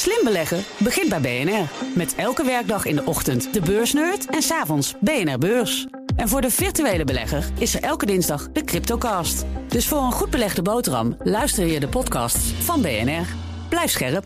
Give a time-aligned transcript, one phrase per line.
[0.00, 1.68] Slim beleggen begint bij BNR.
[1.94, 5.86] Met elke werkdag in de ochtend de beursnerd en s'avonds BNR Beurs.
[6.16, 9.44] En voor de virtuele belegger is er elke dinsdag de Cryptocast.
[9.68, 13.26] Dus voor een goed belegde boterham luister je de podcasts van BNR.
[13.68, 14.24] Blijf scherp.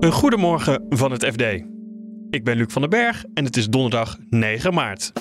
[0.00, 1.42] Een goedemorgen van het FD.
[2.30, 5.12] Ik ben Luc van den Berg en het is donderdag 9 maart.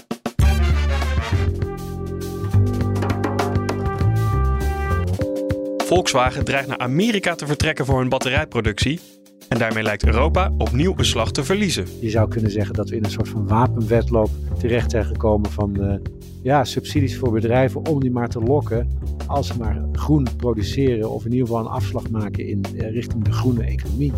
[5.93, 8.99] Volkswagen dreigt naar Amerika te vertrekken voor hun batterijproductie.
[9.49, 11.85] En daarmee lijkt Europa opnieuw een slag te verliezen.
[11.99, 14.29] Je zou kunnen zeggen dat we in een soort van wapenwedloop
[14.59, 15.93] terecht zijn gekomen van uh,
[16.43, 18.99] ja, subsidies voor bedrijven om die maar te lokken.
[19.27, 23.23] Als ze maar groen produceren of in ieder geval een afslag maken in uh, richting
[23.23, 24.11] de groene economie.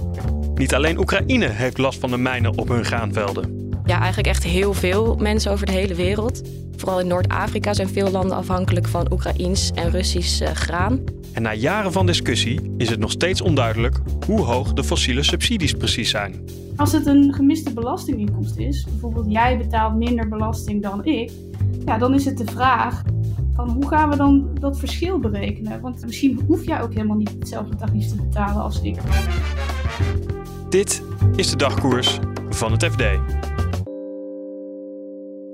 [0.53, 3.64] Niet alleen Oekraïne heeft last van de mijnen op hun graanvelden.
[3.85, 6.41] Ja, eigenlijk echt heel veel mensen over de hele wereld.
[6.75, 10.99] Vooral in Noord-Afrika zijn veel landen afhankelijk van Oekraïns en Russisch uh, graan.
[11.33, 15.73] En na jaren van discussie is het nog steeds onduidelijk hoe hoog de fossiele subsidies
[15.73, 16.45] precies zijn.
[16.75, 21.31] Als het een gemiste belastinginkomst is, bijvoorbeeld jij betaalt minder belasting dan ik,
[21.85, 23.03] ja, dan is het de vraag
[23.55, 25.81] van hoe gaan we dan dat verschil berekenen?
[25.81, 28.97] Want misschien hoef jij ook helemaal niet hetzelfde tarief te betalen als ik.
[30.69, 31.03] Dit
[31.35, 33.03] is de dagkoers van het FD.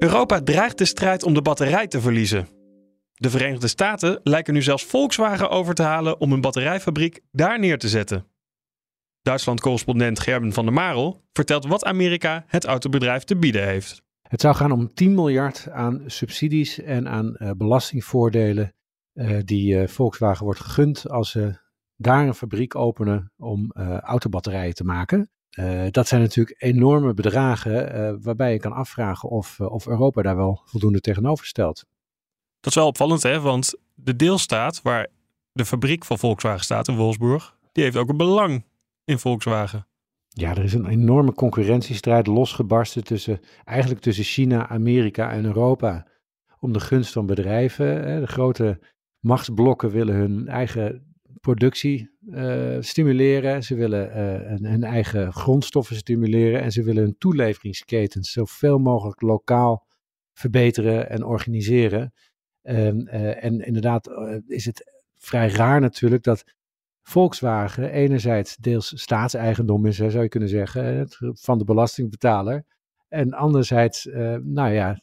[0.04, 2.48] Europa dreigt de strijd om de batterij te verliezen.
[3.14, 7.78] De Verenigde Staten lijken nu zelfs Volkswagen over te halen om een batterijfabriek daar neer
[7.78, 8.26] te zetten.
[9.22, 14.02] Duitsland-correspondent Gerben van der Marel vertelt wat Amerika het autobedrijf te bieden heeft.
[14.22, 18.74] Het zou gaan om 10 miljard aan subsidies en aan uh, belastingvoordelen
[19.14, 21.60] uh, die uh, Volkswagen wordt gegund als ze
[21.96, 23.72] daar een fabriek openen om
[24.02, 25.30] autobatterijen te maken.
[25.92, 31.02] Dat zijn natuurlijk enorme bedragen waarbij je kan afvragen of, of Europa daar wel voldoende
[31.02, 31.86] tegenover stelt.
[32.60, 33.40] Dat is wel opvallend, hè?
[33.40, 35.08] Want de deelstaat waar
[35.52, 38.66] de fabriek van Volkswagen staat in Wolfsburg, die heeft ook een belang
[39.06, 39.88] in Volkswagen.
[40.28, 46.08] Ja, er is een enorme concurrentiestrijd losgebarsten tussen, eigenlijk tussen China, Amerika en Europa.
[46.60, 48.20] Om de gunst van bedrijven.
[48.22, 48.80] De grote
[49.20, 51.11] machtsblokken willen hun eigen
[51.42, 53.64] productie uh, stimuleren.
[53.64, 56.62] Ze willen uh, hun eigen grondstoffen stimuleren.
[56.62, 59.88] En ze willen hun toeleveringsketens zoveel mogelijk lokaal
[60.34, 62.14] verbeteren en organiseren.
[62.64, 64.10] Um, uh, en inderdaad
[64.48, 66.44] is het vrij raar natuurlijk dat
[67.02, 72.66] Volkswagen enerzijds deels staatseigendom is, zou je kunnen zeggen, van de belastingbetaler.
[73.08, 74.06] En anderzijds,
[74.42, 75.02] nou ja,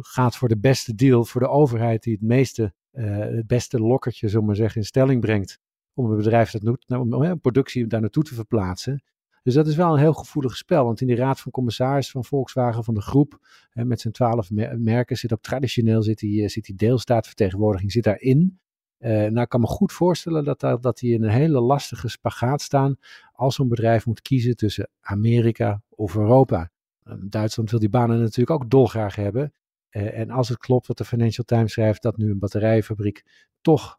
[0.00, 4.28] gaat voor de beste deal voor de overheid die het meeste, uh, het beste lokkertje,
[4.28, 5.58] zullen maar zeggen, in stelling brengt.
[5.94, 9.02] Om een bedrijf dat doet, om een productie daar naartoe te verplaatsen.
[9.44, 10.84] Dus dat is wel een heel gevoelig spel.
[10.84, 13.38] Want in die raad van commissarissen van Volkswagen, van de groep,
[13.70, 18.04] hè, met zijn twaalf merken, zit ook traditioneel zit die, eh, zit die deelstaatvertegenwoordiging zit
[18.04, 18.58] daarin.
[18.98, 22.08] Uh, nou, ik kan me goed voorstellen dat, dat, dat die in een hele lastige
[22.08, 22.96] spagaat staan
[23.32, 26.70] als zo'n bedrijf moet kiezen tussen Amerika of Europa.
[27.04, 29.52] Uh, Duitsland wil die banen natuurlijk ook dolgraag hebben.
[29.90, 33.22] Uh, en als het klopt wat de Financial Times schrijft, dat nu een batterijfabriek
[33.60, 33.98] toch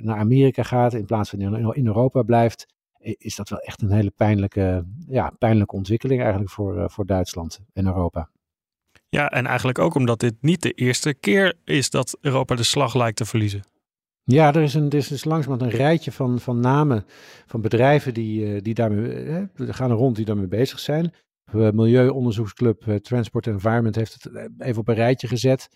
[0.00, 2.66] naar Amerika gaat in plaats van in, in Europa blijft,
[2.98, 7.86] is dat wel echt een hele pijnlijke, ja, pijnlijke ontwikkeling eigenlijk voor, voor Duitsland en
[7.86, 8.30] Europa.
[9.08, 12.94] Ja, en eigenlijk ook omdat dit niet de eerste keer is dat Europa de slag
[12.94, 13.62] lijkt te verliezen.
[14.24, 17.04] Ja, er is, een, er is dus langzamerhand een rijtje van, van namen
[17.46, 21.14] van bedrijven die, uh, die daarmee uh, gaan er rond die daarmee bezig zijn.
[21.52, 25.68] Milieuonderzoeksclub Transport Environment heeft het even op een rijtje gezet.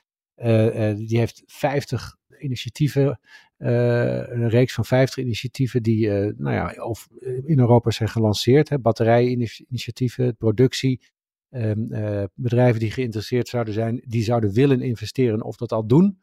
[0.97, 3.21] die heeft 50 initiatieven,
[3.59, 7.09] een reeks van 50 initiatieven die nou ja, of
[7.45, 8.83] in Europa zijn gelanceerd.
[8.83, 11.03] Batterijinitiatieven, productie,
[11.51, 16.21] ehm, bedrijven die geïnteresseerd zouden zijn, die zouden willen investeren of dat al doen.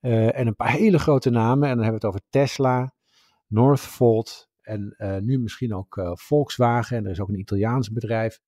[0.00, 1.68] En een paar hele grote namen.
[1.68, 2.94] En dan hebben we het over Tesla,
[3.46, 6.96] Northvolt en nu misschien ook Volkswagen.
[6.96, 8.40] En er is ook een Italiaans bedrijf.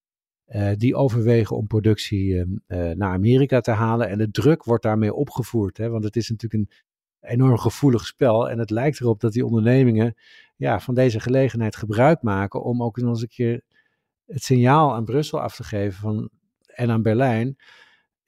[0.77, 4.09] die overwegen om productie naar Amerika te halen.
[4.09, 5.77] En de druk wordt daarmee opgevoerd.
[5.77, 6.77] Hè, want het is natuurlijk een
[7.20, 8.50] enorm gevoelig spel.
[8.50, 10.14] En het lijkt erop dat die ondernemingen
[10.56, 12.62] ja, van deze gelegenheid gebruik maken.
[12.62, 13.62] om ook nog eens een keer
[14.26, 16.30] het signaal aan Brussel af te geven van,
[16.66, 17.56] en aan Berlijn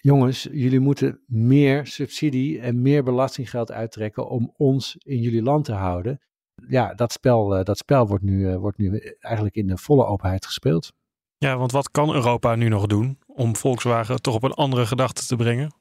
[0.00, 5.72] jongens, jullie moeten meer subsidie en meer belastinggeld uittrekken om ons in jullie land te
[5.72, 6.20] houden.
[6.68, 10.04] Ja, dat spel, uh, dat spel wordt, nu, uh, wordt nu eigenlijk in de volle
[10.04, 10.92] openheid gespeeld.
[11.36, 15.26] Ja, want wat kan Europa nu nog doen om Volkswagen toch op een andere gedachte
[15.26, 15.74] te brengen?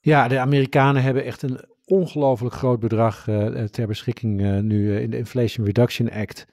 [0.00, 1.60] Ja, de Amerikanen hebben echt een
[1.90, 6.46] ongelooflijk groot bedrag uh, ter beschikking nu in de Inflation Reduction Act.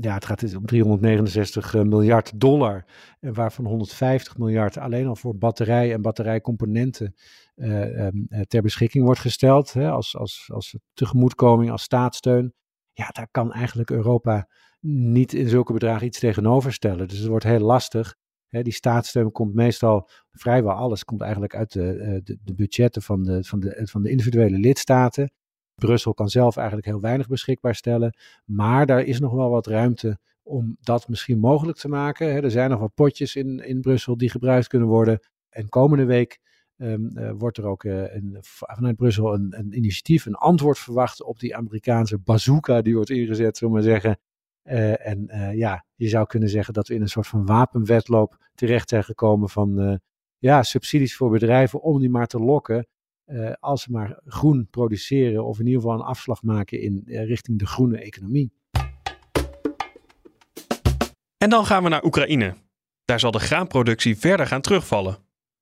[0.00, 2.84] Ja, het gaat dus om 369 eh, miljard dollar,
[3.20, 7.14] waarvan 150 miljard alleen al voor batterij en batterijcomponenten
[7.54, 8.08] uh,
[8.48, 9.72] ter beschikking wordt gesteld.
[9.72, 12.54] Hè, als, als, als tegemoetkoming, als staatssteun.
[12.92, 14.48] ja, daar kan eigenlijk Europa
[14.80, 17.08] niet in zulke bedragen iets tegenover stellen.
[17.08, 18.16] Dus het wordt heel lastig.
[18.50, 23.44] Die staatssteun komt meestal, vrijwel alles, komt eigenlijk uit de, eh, de, budgetten van de,
[23.44, 25.32] van, de, van de individuele lidstaten.
[25.74, 28.16] Brussel kan zelf eigenlijk heel weinig beschikbaar stellen.
[28.44, 32.42] Maar daar is nog wel wat ruimte om dat misschien mogelijk te maken.
[32.42, 35.20] er zijn nog wat potjes in, in Brussel die gebruikt kunnen worden.
[35.48, 36.40] En komende week
[36.76, 41.38] um, uh, wordt er ook een, vanuit Brussel een, een, initiatief, een antwoord verwacht op
[41.38, 44.18] die Amerikaanse bazooka die wordt ingezet, zullen we maar zeggen.
[44.64, 48.88] Uh, en ja, je zou kunnen zeggen dat we in een soort van wapenwetloop terecht
[48.88, 50.00] zijn gekomen van
[50.38, 52.86] ja, subsidies voor bedrijven om die maar te lokken.
[53.60, 57.66] als ze maar groen produceren of in ieder geval een afslag maken in richting de
[57.66, 58.52] groene economie.
[61.38, 62.54] En dan gaan we naar Oekraïne.
[63.04, 65.18] Daar zal de graanproductie verder gaan terugvallen.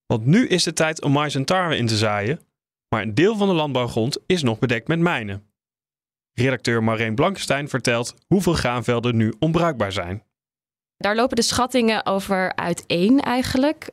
[0.06, 2.40] Want nu is de tijd om mais en tarwe in te zaaien,
[2.88, 5.47] maar een deel van de landbouwgrond is nog bedekt met mijnen.
[6.38, 10.23] Redacteur Marijn Blankenstein vertelt hoeveel graanvelden nu onbruikbaar zijn.
[10.96, 13.90] Daar lopen de schattingen over uiteen eigenlijk.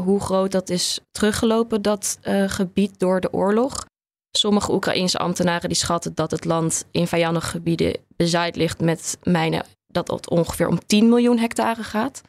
[0.00, 3.84] Hoe groot dat is teruggelopen, dat uh, gebied door de oorlog.
[4.30, 9.64] Sommige Oekraïense ambtenaren die schatten dat het land in vijandige gebieden bezaaid ligt met mijnen,
[9.86, 12.22] dat het ongeveer om 10 miljoen hectare gaat.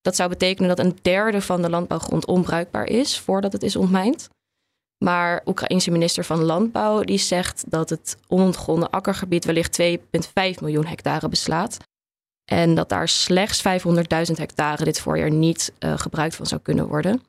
[0.00, 4.28] Dat zou betekenen dat een derde van de landbouwgrond onbruikbaar is voordat het is ontmijnd.
[5.04, 11.28] Maar Oekraïense minister van Landbouw die zegt dat het onontgonnen akkergebied wellicht 2,5 miljoen hectare
[11.28, 11.76] beslaat.
[12.44, 17.22] En dat daar slechts 500.000 hectare dit voorjaar niet uh, gebruikt van zou kunnen worden.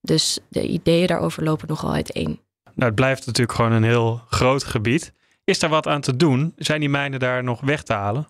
[0.00, 2.40] Dus de ideeën daarover lopen nogal uiteen.
[2.74, 5.12] Nou, het blijft natuurlijk gewoon een heel groot gebied.
[5.44, 6.52] Is er wat aan te doen?
[6.56, 8.26] Zijn die mijnen daar nog weg te halen?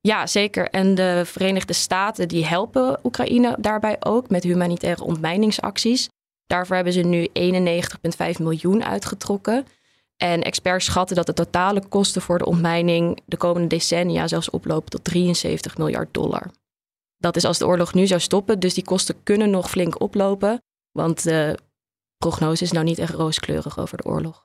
[0.00, 0.68] Ja, zeker.
[0.70, 6.08] En de Verenigde Staten die helpen Oekraïne daarbij ook met humanitaire ontmijningsacties.
[6.52, 7.28] Daarvoor hebben ze nu
[8.34, 9.66] 91,5 miljoen uitgetrokken.
[10.16, 14.90] En experts schatten dat de totale kosten voor de ontmijning de komende decennia zelfs oplopen
[14.90, 16.50] tot 73 miljard dollar.
[17.16, 20.62] Dat is als de oorlog nu zou stoppen, dus die kosten kunnen nog flink oplopen,
[20.90, 21.58] want de
[22.16, 24.44] prognose is nou niet echt rooskleurig over de oorlog.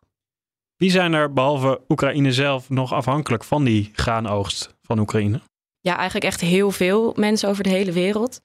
[0.75, 5.41] Wie zijn er behalve Oekraïne zelf nog afhankelijk van die graanoogst van Oekraïne?
[5.79, 8.41] Ja, eigenlijk echt heel veel mensen over de hele wereld.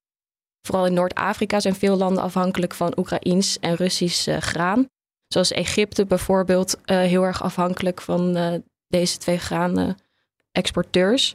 [0.62, 4.86] Vooral in Noord-Afrika zijn veel landen afhankelijk van Oekraïns en Russisch uh, graan.
[5.26, 8.54] Zoals Egypte bijvoorbeeld, uh, heel erg afhankelijk van uh,
[8.88, 11.34] deze twee graanexporteurs.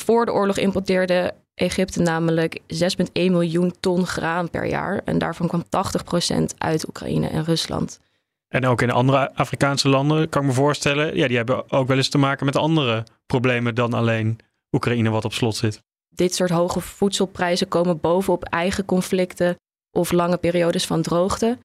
[0.00, 2.66] Voor de oorlog importeerde Egypte namelijk 6,1
[3.12, 5.00] miljoen ton graan per jaar.
[5.04, 8.00] En daarvan kwam 80% uit Oekraïne en Rusland.
[8.48, 11.96] En ook in andere Afrikaanse landen kan ik me voorstellen, ja, die hebben ook wel
[11.96, 14.38] eens te maken met andere problemen dan alleen
[14.72, 15.82] Oekraïne wat op slot zit.
[16.18, 19.56] Dit soort hoge voedselprijzen komen bovenop eigen conflicten
[19.90, 21.58] of lange periodes van droogte.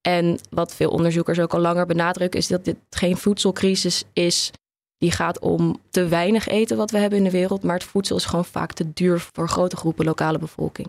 [0.00, 4.50] En wat veel onderzoekers ook al langer benadrukken, is dat dit geen voedselcrisis is
[4.98, 8.16] die gaat om te weinig eten wat we hebben in de wereld, maar het voedsel
[8.16, 10.88] is gewoon vaak te duur voor grote groepen lokale bevolking.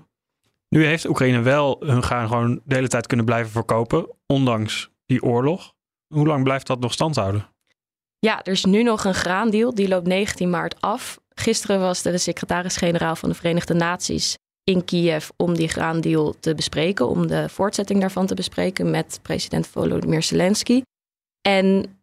[0.69, 5.23] Nu heeft Oekraïne wel hun gaan gewoon de hele tijd kunnen blijven verkopen, ondanks die
[5.23, 5.73] oorlog.
[6.07, 7.47] Hoe lang blijft dat nog stand houden?
[8.19, 11.19] Ja, er is nu nog een graandeal, die loopt 19 maart af.
[11.39, 17.09] Gisteren was de secretaris-generaal van de Verenigde Naties in Kiev om die graandeal te bespreken,
[17.09, 20.81] om de voortzetting daarvan te bespreken met president Volodymyr Zelensky.
[21.41, 21.97] En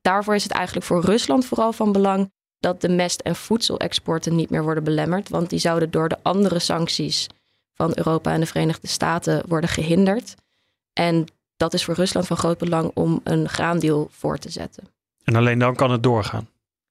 [0.00, 4.50] daarvoor is het eigenlijk voor Rusland vooral van belang dat de mest- en voedselexporten niet
[4.50, 7.26] meer worden belemmerd, want die zouden door de andere sancties
[7.74, 10.34] van Europa en de Verenigde Staten worden gehinderd.
[10.92, 11.24] En
[11.56, 14.84] dat is voor Rusland van groot belang om een graandeal voor te zetten.
[15.24, 16.48] En alleen dan kan het doorgaan.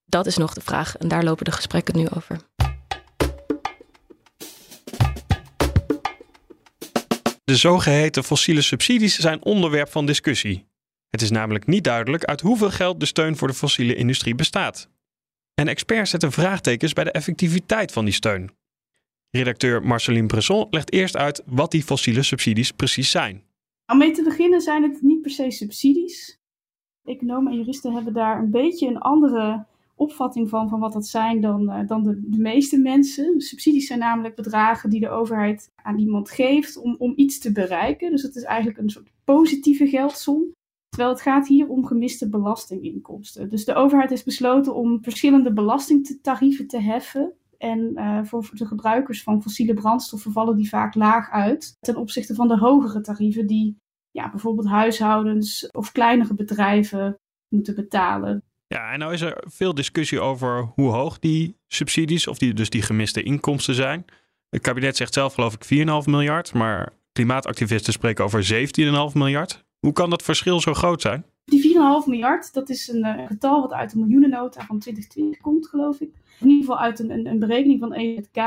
[0.10, 2.38] Dat is nog de vraag en daar lopen de gesprekken nu over.
[7.44, 10.68] De zogeheten fossiele subsidies zijn onderwerp van discussie.
[11.10, 14.90] Het is namelijk niet duidelijk uit hoeveel geld de steun voor de fossiele industrie bestaat.
[15.54, 18.52] En experts zetten vraagtekens bij de effectiviteit van die steun.
[19.30, 23.44] Redacteur Marceline Bresson legt eerst uit wat die fossiele subsidies precies zijn.
[23.86, 26.40] Om mee te beginnen zijn het niet per se subsidies.
[27.04, 29.68] Economen en juristen hebben daar een beetje een andere
[30.00, 33.42] opvatting van, van wat dat zijn dan, uh, dan de, meeste mensen.
[33.42, 38.12] Subsidies zijn namelijk bedragen die de overheid aan iemand geeft om, om iets te bereiken.
[38.12, 40.52] Dus het is eigenlijk een soort positieve geldsom.
[40.90, 43.50] Terwijl het gaat hier om gemiste belastinginkomsten.
[43.50, 47.34] Dus de overheid heeft besloten om verschillende belastingtarieven te heffen.
[47.58, 52.36] En uh, voor de gebruikers van fossiele brandstoffen vallen die vaak laag uit ten opzichte
[52.36, 53.78] van de hogere tarieven die
[54.12, 57.16] ja, bijvoorbeeld huishoudens of kleinere bedrijven
[57.50, 58.44] moeten betalen.
[58.76, 62.70] Ja, en nou is er veel discussie over hoe hoog die subsidies, of die, dus
[62.70, 64.06] die gemiste inkomsten zijn.
[64.50, 68.70] Het kabinet zegt zelf geloof ik 4,5 miljard, maar klimaatactivisten spreken over
[69.12, 69.66] 17,5 miljard.
[69.80, 71.26] Hoe kan dat verschil zo groot zijn?
[71.44, 75.68] Die 4,5 miljard, dat is een uh, getal wat uit de miljoenennota van 2020 komt,
[75.68, 76.10] geloof ik.
[76.40, 78.38] In ieder geval uit een, een, een berekening van EZK.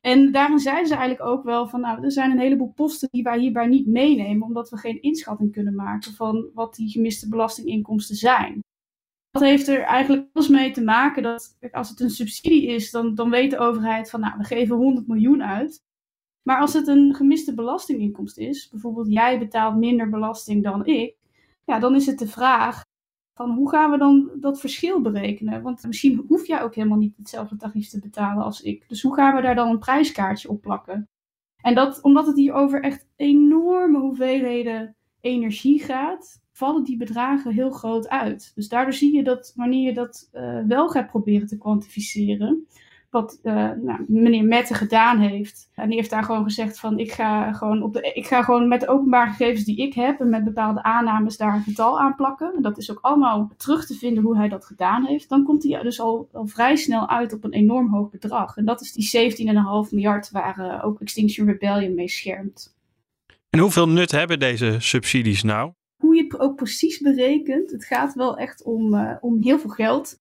[0.00, 3.22] En daarin zeiden ze eigenlijk ook wel van, nou, er zijn een heleboel posten die
[3.22, 8.16] wij hierbij niet meenemen, omdat we geen inschatting kunnen maken van wat die gemiste belastinginkomsten
[8.16, 8.64] zijn.
[9.38, 13.14] Dat heeft er eigenlijk alles mee te maken dat als het een subsidie is, dan,
[13.14, 15.84] dan weet de overheid van, nou, we geven 100 miljoen uit.
[16.42, 21.16] Maar als het een gemiste belastinginkomst is, bijvoorbeeld jij betaalt minder belasting dan ik,
[21.64, 22.84] ja, dan is het de vraag
[23.34, 25.62] van hoe gaan we dan dat verschil berekenen?
[25.62, 28.88] Want misschien hoef jij ook helemaal niet hetzelfde tarief te betalen als ik.
[28.88, 31.08] Dus hoe gaan we daar dan een prijskaartje op plakken?
[31.62, 34.95] En dat, omdat het hier over echt enorme hoeveelheden
[35.26, 38.52] energie gaat, vallen die bedragen heel groot uit.
[38.54, 42.66] Dus daardoor zie je dat wanneer je dat uh, wel gaat proberen te kwantificeren,
[43.10, 45.70] wat uh, nou, meneer Mette gedaan heeft.
[45.74, 48.68] En die heeft daar gewoon gezegd van ik ga gewoon, op de, ik ga gewoon
[48.68, 52.14] met de openbare gegevens die ik heb en met bepaalde aannames daar een getal aan
[52.14, 52.54] plakken.
[52.56, 55.28] En dat is ook allemaal terug te vinden hoe hij dat gedaan heeft.
[55.28, 58.56] Dan komt hij dus al, vrij snel uit op een enorm hoog bedrag.
[58.56, 59.46] En dat is die
[59.86, 62.75] 17,5 miljard waar uh, ook Extinction Rebellion mee schermt.
[63.56, 65.72] En hoeveel nut hebben deze subsidies nou?
[66.02, 69.70] Hoe je het ook precies berekent, het gaat wel echt om, uh, om heel veel
[69.70, 70.18] geld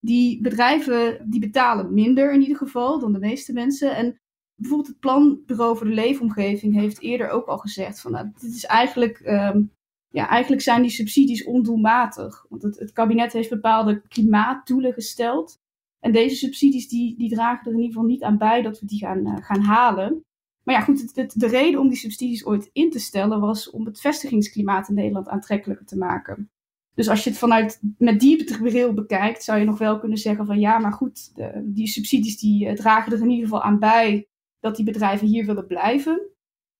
[0.00, 3.96] die bedrijven die betalen minder in ieder geval dan de meeste mensen.
[3.96, 4.20] En
[4.54, 8.64] bijvoorbeeld het Planbureau voor de Leefomgeving heeft eerder ook al gezegd van nou, dit is
[8.64, 9.72] eigenlijk, um,
[10.08, 12.46] ja, eigenlijk zijn die subsidies ondoelmatig.
[12.48, 15.58] Want het, het kabinet heeft bepaalde klimaatdoelen gesteld.
[16.00, 18.86] En deze subsidies die, die dragen er in ieder geval niet aan bij dat we
[18.86, 20.23] die gaan, uh, gaan halen.
[20.64, 24.00] Maar ja, goed, de reden om die subsidies ooit in te stellen was om het
[24.00, 26.50] vestigingsklimaat in Nederland aantrekkelijker te maken.
[26.94, 30.46] Dus als je het vanuit met die bril bekijkt, zou je nog wel kunnen zeggen
[30.46, 33.78] van ja, maar goed, de, die subsidies die uh, dragen er in ieder geval aan
[33.78, 34.28] bij
[34.60, 36.30] dat die bedrijven hier willen blijven.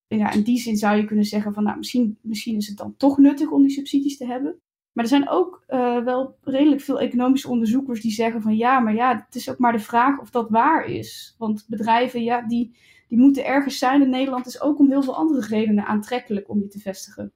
[0.07, 2.77] En ja, in die zin zou je kunnen zeggen van nou, misschien, misschien is het
[2.77, 4.59] dan toch nuttig om die subsidies te hebben.
[4.93, 8.95] Maar er zijn ook uh, wel redelijk veel economische onderzoekers die zeggen van ja, maar
[8.95, 11.35] ja, het is ook maar de vraag of dat waar is.
[11.39, 12.77] Want bedrijven, ja, die,
[13.15, 16.61] die moeten ergens zijn in Nederland is ook om heel veel andere redenen aantrekkelijk om
[16.61, 17.33] die te vestigen.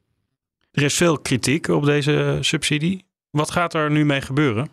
[0.70, 3.04] Er is veel kritiek op deze subsidie.
[3.30, 4.68] Wat gaat er nu mee gebeuren?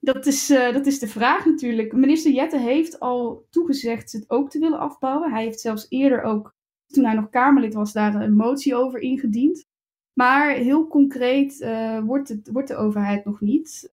[0.00, 1.92] Dat is, uh, dat is de vraag natuurlijk.
[1.92, 5.32] Minister Jette heeft al toegezegd het ook te willen afbouwen.
[5.32, 6.54] Hij heeft zelfs eerder ook,
[6.86, 9.66] toen hij nog Kamerlid was, daar een motie over ingediend.
[10.12, 13.92] Maar heel concreet uh, wordt, het, wordt de overheid nog niet.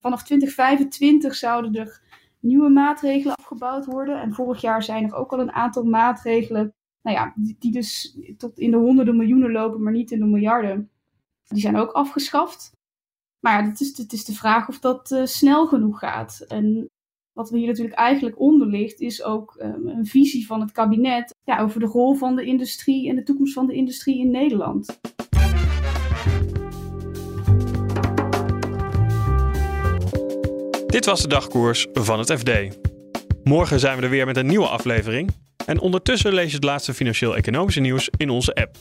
[0.00, 2.00] Vanaf 2025 zouden er
[2.44, 4.20] nieuwe maatregelen afgebouwd worden.
[4.20, 6.74] En vorig jaar zijn er ook al een aantal maatregelen
[7.04, 10.90] nou ja, die, dus tot in de honderden miljoenen lopen, maar niet in de miljarden.
[11.44, 12.72] Die zijn ook afgeschaft.
[13.40, 16.44] Maar ja, het is, het is de vraag of dat uh, snel genoeg gaat.
[16.48, 16.90] En
[17.32, 21.34] wat er hier natuurlijk eigenlijk onder ligt, is ook um, een visie van het kabinet
[21.60, 25.00] over de rol van de industrie en de toekomst van de industrie in Nederland.
[30.94, 32.50] Dit was de dagkoers van het FD.
[33.44, 35.34] Morgen zijn we er weer met een nieuwe aflevering.
[35.66, 38.76] En ondertussen lees je het laatste financieel-economische nieuws in onze app.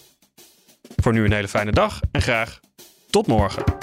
[0.96, 2.60] Voor nu een hele fijne dag en graag
[3.10, 3.83] tot morgen.